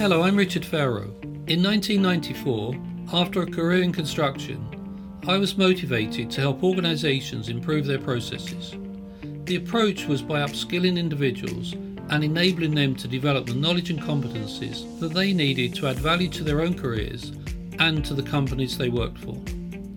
Hello, 0.00 0.22
I'm 0.22 0.34
Richard 0.34 0.62
Pharro. 0.62 1.12
In 1.46 1.62
1994, 1.62 2.74
after 3.12 3.42
a 3.42 3.46
career 3.46 3.82
in 3.82 3.92
construction, 3.92 4.66
I 5.28 5.36
was 5.36 5.58
motivated 5.58 6.30
to 6.30 6.40
help 6.40 6.62
organisations 6.64 7.50
improve 7.50 7.84
their 7.84 7.98
processes. 7.98 8.74
The 9.44 9.56
approach 9.56 10.06
was 10.06 10.22
by 10.22 10.40
upskilling 10.40 10.96
individuals 10.96 11.74
and 12.08 12.24
enabling 12.24 12.74
them 12.74 12.94
to 12.94 13.08
develop 13.08 13.44
the 13.44 13.52
knowledge 13.52 13.90
and 13.90 14.00
competencies 14.00 14.98
that 15.00 15.12
they 15.12 15.34
needed 15.34 15.74
to 15.74 15.88
add 15.88 15.98
value 15.98 16.30
to 16.30 16.44
their 16.44 16.62
own 16.62 16.72
careers 16.72 17.32
and 17.78 18.02
to 18.06 18.14
the 18.14 18.22
companies 18.22 18.78
they 18.78 18.88
worked 18.88 19.18
for. 19.18 19.34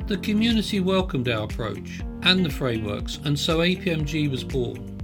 The 0.07 0.17
community 0.17 0.81
welcomed 0.81 1.29
our 1.29 1.45
approach 1.45 2.01
and 2.23 2.45
the 2.45 2.49
frameworks, 2.49 3.19
and 3.23 3.39
so 3.39 3.59
APMG 3.59 4.29
was 4.29 4.43
born. 4.43 4.99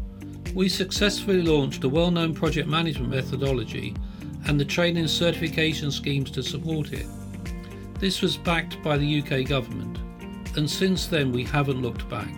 We 0.53 0.67
successfully 0.67 1.41
launched 1.41 1.85
a 1.85 1.89
well 1.89 2.11
known 2.11 2.33
project 2.33 2.67
management 2.67 3.11
methodology 3.11 3.95
and 4.45 4.59
the 4.59 4.65
training 4.65 5.07
certification 5.07 5.91
schemes 5.91 6.31
to 6.31 6.43
support 6.43 6.93
it. 6.93 7.05
This 7.99 8.21
was 8.21 8.37
backed 8.37 8.81
by 8.81 8.97
the 8.97 9.21
UK 9.21 9.47
government, 9.47 9.97
and 10.55 10.69
since 10.69 11.07
then 11.07 11.31
we 11.31 11.43
haven't 11.43 11.81
looked 11.81 12.07
back. 12.09 12.33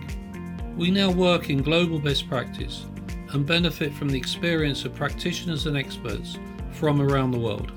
We 0.76 0.90
now 0.90 1.10
work 1.10 1.50
in 1.50 1.62
global 1.62 1.98
best 1.98 2.28
practice 2.28 2.86
and 3.32 3.46
benefit 3.46 3.94
from 3.94 4.08
the 4.08 4.18
experience 4.18 4.84
of 4.84 4.94
practitioners 4.94 5.66
and 5.66 5.76
experts 5.76 6.38
from 6.72 7.00
around 7.00 7.30
the 7.30 7.38
world. 7.38 7.72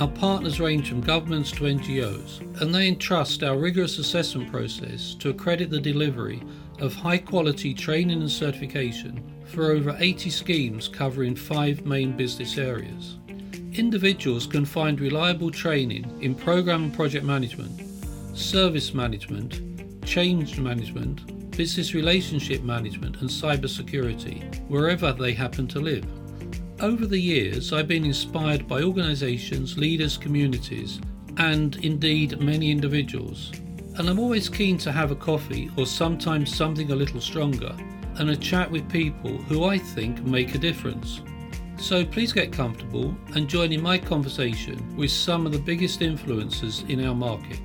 Our 0.00 0.08
partners 0.08 0.60
range 0.60 0.90
from 0.90 1.00
governments 1.00 1.50
to 1.52 1.64
NGOs, 1.64 2.60
and 2.60 2.74
they 2.74 2.88
entrust 2.88 3.42
our 3.42 3.56
rigorous 3.56 3.98
assessment 3.98 4.50
process 4.50 5.14
to 5.14 5.30
accredit 5.30 5.70
the 5.70 5.80
delivery 5.80 6.42
of 6.80 6.94
high 6.94 7.18
quality 7.18 7.72
training 7.72 8.20
and 8.20 8.30
certification 8.30 9.22
for 9.46 9.70
over 9.70 9.96
80 9.98 10.28
schemes 10.28 10.88
covering 10.88 11.34
five 11.34 11.86
main 11.86 12.14
business 12.14 12.58
areas. 12.58 13.16
Individuals 13.76 14.46
can 14.46 14.64
find 14.64 14.98
reliable 14.98 15.50
training 15.50 16.10
in 16.22 16.34
program 16.34 16.84
and 16.84 16.94
project 16.94 17.26
management, 17.26 17.82
service 18.34 18.94
management, 18.94 20.02
change 20.02 20.58
management, 20.58 21.50
business 21.50 21.92
relationship 21.92 22.62
management, 22.62 23.20
and 23.20 23.28
cybersecurity 23.28 24.66
wherever 24.68 25.12
they 25.12 25.34
happen 25.34 25.68
to 25.68 25.78
live. 25.78 26.06
Over 26.80 27.04
the 27.04 27.20
years, 27.20 27.74
I've 27.74 27.86
been 27.86 28.06
inspired 28.06 28.66
by 28.66 28.82
organisations, 28.82 29.76
leaders, 29.76 30.16
communities, 30.16 30.98
and 31.36 31.76
indeed 31.84 32.40
many 32.40 32.70
individuals. 32.70 33.52
And 33.98 34.08
I'm 34.08 34.18
always 34.18 34.48
keen 34.48 34.78
to 34.78 34.92
have 34.92 35.10
a 35.10 35.16
coffee 35.16 35.70
or 35.76 35.84
sometimes 35.84 36.56
something 36.56 36.92
a 36.92 36.96
little 36.96 37.20
stronger 37.20 37.76
and 38.14 38.30
a 38.30 38.36
chat 38.36 38.70
with 38.70 38.90
people 38.90 39.36
who 39.36 39.64
I 39.64 39.76
think 39.76 40.24
make 40.24 40.54
a 40.54 40.58
difference. 40.58 41.20
So 41.78 42.04
please 42.04 42.32
get 42.32 42.52
comfortable 42.52 43.14
and 43.34 43.46
join 43.48 43.72
in 43.72 43.82
my 43.82 43.98
conversation 43.98 44.96
with 44.96 45.10
some 45.10 45.46
of 45.46 45.52
the 45.52 45.58
biggest 45.58 46.00
influencers 46.00 46.88
in 46.88 47.04
our 47.06 47.14
market. 47.14 47.60